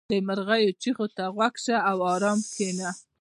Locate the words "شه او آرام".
1.65-2.39